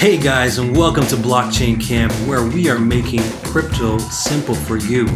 [0.00, 5.06] Hey guys, and welcome to Blockchain Camp, where we are making crypto simple for you.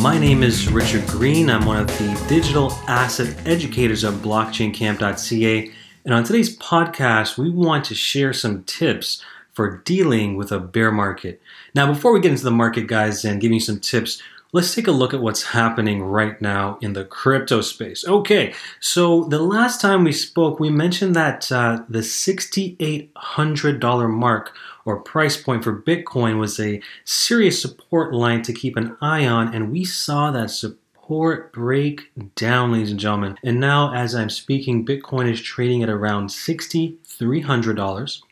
[0.00, 1.48] My name is Richard Green.
[1.50, 5.70] I'm one of the digital asset educators of blockchaincamp.ca.
[6.04, 9.22] And on today's podcast, we want to share some tips
[9.52, 11.42] for dealing with a bear market.
[11.74, 14.22] Now, before we get into the market, guys, and give you some tips,
[14.52, 18.02] let's take a look at what's happening right now in the crypto space.
[18.06, 25.00] Okay, so the last time we spoke, we mentioned that uh, the $6,800 mark or
[25.00, 29.70] price point for Bitcoin was a serious support line to keep an eye on, and
[29.70, 33.36] we saw that support break down, ladies and gentlemen.
[33.42, 38.22] And now, as I'm speaking, Bitcoin is trading at around $6,300.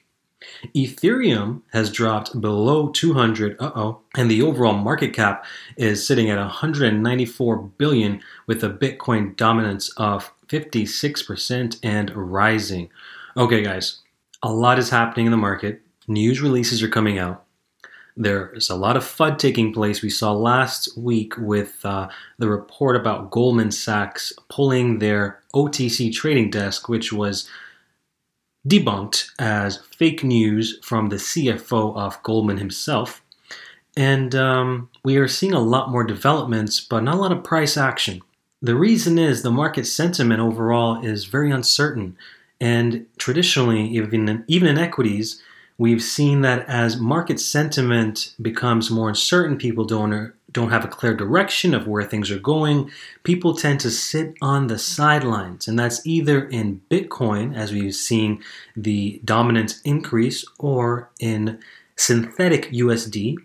[0.74, 5.44] Ethereum has dropped below 200, uh-oh, and the overall market cap
[5.76, 12.90] is sitting at 194 billion with a Bitcoin dominance of 56% and rising.
[13.36, 14.00] Okay, guys,
[14.42, 15.80] a lot is happening in the market.
[16.06, 17.44] News releases are coming out.
[18.18, 20.00] There's a lot of FUD taking place.
[20.00, 26.50] We saw last week with uh, the report about Goldman Sachs pulling their OTC trading
[26.50, 27.46] desk, which was
[28.66, 33.22] debunked as fake news from the CFO of Goldman himself.
[33.96, 37.76] And um, we are seeing a lot more developments, but not a lot of price
[37.76, 38.20] action.
[38.60, 42.16] The reason is the market sentiment overall is very uncertain.
[42.60, 45.42] And traditionally, even in, even in equities,
[45.78, 51.14] we've seen that as market sentiment becomes more uncertain, people don't don't have a clear
[51.14, 52.90] direction of where things are going,
[53.22, 55.68] people tend to sit on the sidelines.
[55.68, 58.42] And that's either in Bitcoin, as we've seen
[58.74, 61.60] the dominance increase, or in
[61.96, 63.36] synthetic USD,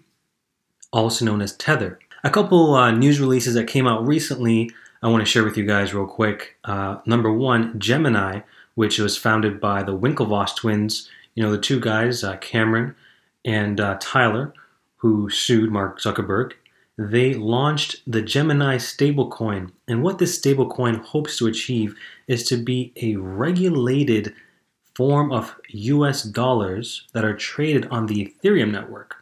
[0.92, 2.00] also known as Tether.
[2.23, 4.72] A couple uh, news releases that came out recently
[5.04, 6.58] I want to share with you guys real quick.
[6.64, 8.42] Uh, number one, Gemini,
[8.76, 12.95] which was founded by the Winklevoss twins, you know, the two guys, uh, Cameron
[13.44, 14.54] and uh, Tyler,
[14.98, 16.54] who sued Mark Zuckerberg
[16.97, 19.71] they launched the Gemini stablecoin.
[19.87, 21.95] And what this stablecoin hopes to achieve
[22.27, 24.33] is to be a regulated
[24.95, 29.15] form of US dollars that are traded on the Ethereum network.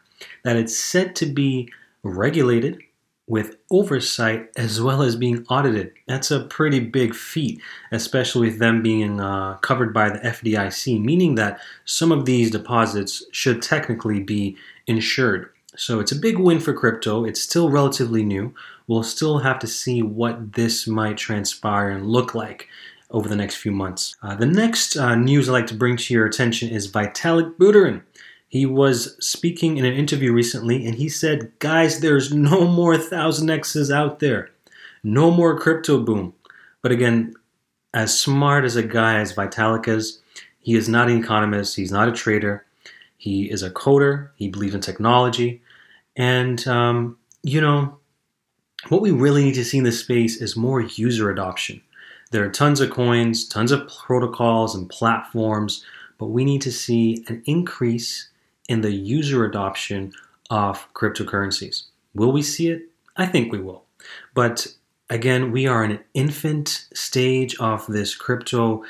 [0.44, 1.70] That it's said to be
[2.02, 2.82] regulated
[3.30, 5.92] with oversight as well as being audited.
[6.08, 7.60] That's a pretty big feat,
[7.92, 13.24] especially with them being uh, covered by the FDIC, meaning that some of these deposits
[13.30, 14.56] should technically be
[14.88, 15.50] insured.
[15.80, 17.24] So it's a big win for crypto.
[17.24, 18.54] It's still relatively new.
[18.86, 22.68] We'll still have to see what this might transpire and look like
[23.10, 24.14] over the next few months.
[24.22, 28.02] Uh, the next uh, news I'd like to bring to your attention is Vitalik Buterin.
[28.46, 33.90] He was speaking in an interview recently and he said, Guys, there's no more 1000Xs
[33.90, 34.50] out there.
[35.02, 36.34] No more crypto boom.
[36.82, 37.32] But again,
[37.94, 40.20] as smart as a guy as Vitalik is,
[40.58, 42.66] he is not an economist, he's not a trader.
[43.16, 45.62] He is a coder, he believes in technology.
[46.16, 47.98] And, um, you know,
[48.88, 51.82] what we really need to see in this space is more user adoption.
[52.30, 55.84] There are tons of coins, tons of protocols and platforms,
[56.18, 58.28] but we need to see an increase
[58.68, 60.12] in the user adoption
[60.48, 61.84] of cryptocurrencies.
[62.14, 62.82] Will we see it?
[63.16, 63.84] I think we will.
[64.34, 64.66] But
[65.08, 68.84] again, we are in an infant stage of this crypto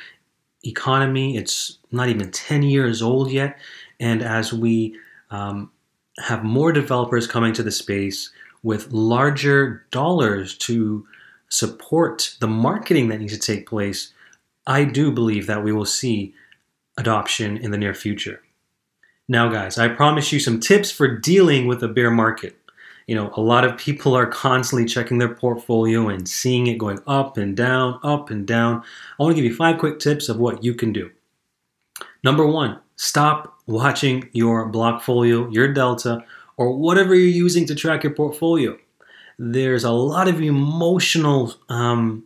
[0.64, 1.36] economy.
[1.36, 3.59] It's not even 10 years old yet.
[3.98, 4.97] And as we
[5.30, 5.70] um,
[6.19, 8.31] have more developers coming to the space
[8.62, 11.06] with larger dollars to
[11.48, 14.12] support the marketing that needs to take place,
[14.66, 16.34] I do believe that we will see
[16.97, 18.43] adoption in the near future.
[19.28, 22.56] Now, guys, I promise you some tips for dealing with a bear market.
[23.06, 27.00] You know, a lot of people are constantly checking their portfolio and seeing it going
[27.06, 28.82] up and down, up and down.
[29.19, 31.10] I want to give you five quick tips of what you can do.
[32.22, 36.22] Number one, stop watching your Blockfolio, your Delta,
[36.59, 38.77] or whatever you're using to track your portfolio.
[39.38, 42.24] There's a lot of emotional um,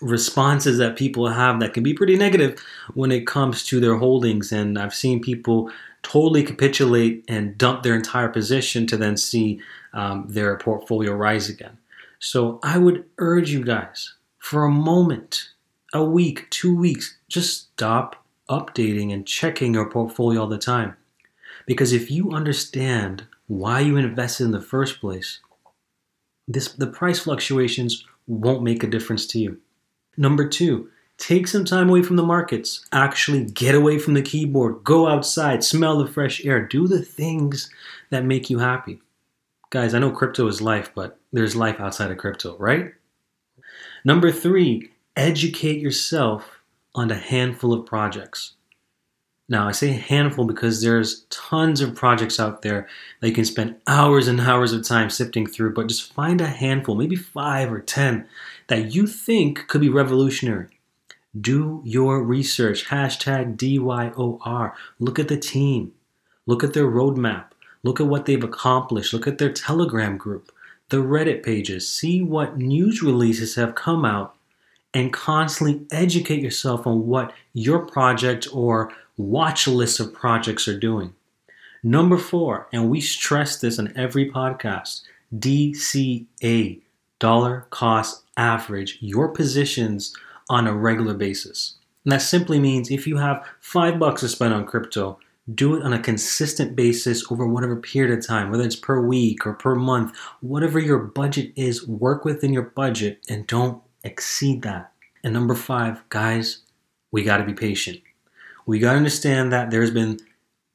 [0.00, 2.62] responses that people have that can be pretty negative
[2.94, 4.52] when it comes to their holdings.
[4.52, 5.72] And I've seen people
[6.04, 9.60] totally capitulate and dump their entire position to then see
[9.92, 11.78] um, their portfolio rise again.
[12.20, 15.48] So I would urge you guys for a moment,
[15.92, 20.96] a week, two weeks, just stop updating and checking your portfolio all the time.
[21.66, 25.40] Because if you understand why you invested in the first place,
[26.48, 29.58] this the price fluctuations won't make a difference to you.
[30.16, 32.86] Number 2, take some time away from the markets.
[32.92, 37.70] Actually get away from the keyboard, go outside, smell the fresh air, do the things
[38.10, 39.00] that make you happy.
[39.70, 42.92] Guys, I know crypto is life, but there's life outside of crypto, right?
[44.04, 46.61] Number three, educate yourself
[46.94, 48.54] on a handful of projects.
[49.48, 52.88] Now, I say handful because there's tons of projects out there
[53.20, 56.46] that you can spend hours and hours of time sifting through, but just find a
[56.46, 58.26] handful, maybe five or 10,
[58.68, 60.68] that you think could be revolutionary.
[61.38, 62.86] Do your research.
[62.86, 64.72] Hashtag DYOR.
[64.98, 65.92] Look at the team.
[66.46, 67.46] Look at their roadmap.
[67.82, 69.12] Look at what they've accomplished.
[69.12, 70.52] Look at their Telegram group,
[70.88, 71.88] the Reddit pages.
[71.88, 74.36] See what news releases have come out
[74.94, 81.14] and constantly educate yourself on what your project or watch list of projects are doing.
[81.82, 85.02] Number four, and we stress this on every podcast
[85.36, 86.80] DCA,
[87.18, 90.14] dollar cost average, your positions
[90.48, 91.76] on a regular basis.
[92.04, 95.18] And that simply means if you have five bucks to spend on crypto,
[95.54, 99.46] do it on a consistent basis over whatever period of time, whether it's per week
[99.46, 104.92] or per month, whatever your budget is, work within your budget and don't exceed that.
[105.24, 106.58] And number five, guys,
[107.10, 108.00] we got to be patient.
[108.66, 110.18] We got to understand that there's been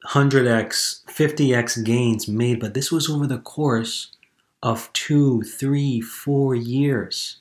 [0.08, 4.12] 100x, 50x gains made, but this was over the course
[4.64, 7.40] of two, three, four years.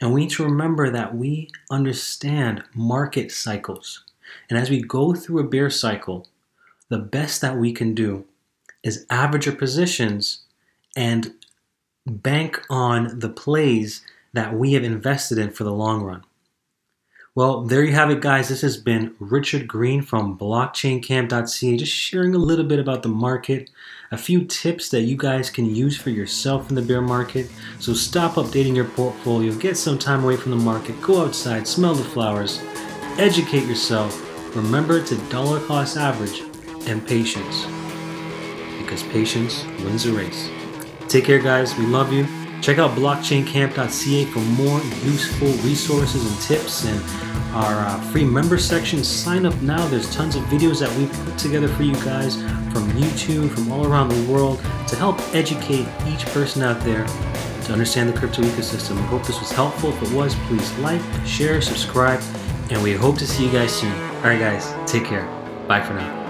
[0.00, 4.04] And we need to remember that we understand market cycles.
[4.48, 6.26] And as we go through a bear cycle,
[6.88, 8.24] the best that we can do
[8.82, 10.42] is average our positions
[10.96, 11.34] and
[12.06, 14.02] bank on the plays
[14.32, 16.24] that we have invested in for the long run.
[17.34, 18.48] Well, there you have it, guys.
[18.48, 23.70] This has been Richard Green from blockchaincamp.ca, just sharing a little bit about the market,
[24.10, 27.48] a few tips that you guys can use for yourself in the bear market.
[27.78, 31.94] So stop updating your portfolio, get some time away from the market, go outside, smell
[31.94, 32.60] the flowers,
[33.18, 34.24] educate yourself.
[34.56, 36.42] Remember to dollar cost average
[36.88, 37.66] and patience
[38.78, 40.48] because patience wins the race.
[41.08, 41.76] Take care, guys.
[41.76, 42.37] We love you.
[42.60, 47.00] Check out blockchaincamp.ca for more useful resources and tips and
[47.54, 49.02] our uh, free member section.
[49.02, 49.86] Sign up now.
[49.88, 52.36] There's tons of videos that we put together for you guys
[52.72, 54.58] from YouTube, from all around the world
[54.88, 57.06] to help educate each person out there
[57.64, 58.96] to understand the crypto ecosystem.
[58.96, 59.90] We hope this was helpful.
[59.90, 62.22] If it was, please like, share, subscribe,
[62.70, 63.92] and we hope to see you guys soon.
[63.92, 65.26] All right, guys, take care.
[65.66, 66.27] Bye for now.